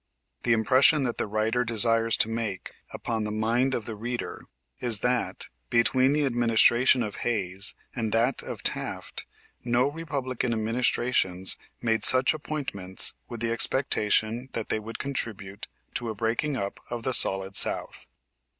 The 0.41 0.53
impression 0.53 1.03
that 1.03 1.19
the 1.19 1.27
writer 1.27 1.63
desires 1.63 2.17
to 2.17 2.27
make 2.27 2.71
upon 2.91 3.23
the 3.23 3.29
mind 3.29 3.75
of 3.75 3.85
the 3.85 3.93
reader 3.93 4.41
is 4.79 5.01
that, 5.01 5.45
between 5.69 6.11
the 6.13 6.25
administration 6.25 7.03
of 7.03 7.17
Hayes 7.17 7.75
and 7.95 8.11
that 8.11 8.41
of 8.41 8.63
Taft 8.63 9.27
no 9.63 9.87
Republican 9.91 10.53
administrations 10.53 11.55
made 11.83 12.03
such 12.03 12.33
appointments 12.33 13.13
with 13.29 13.41
the 13.41 13.51
expectation 13.51 14.49
that 14.53 14.69
they 14.69 14.79
would 14.79 14.97
contribute 14.97 15.67
to 15.93 16.09
a 16.09 16.15
breaking 16.15 16.57
up 16.57 16.79
of 16.89 17.03
the 17.03 17.13
solid 17.13 17.55
south. 17.55 18.07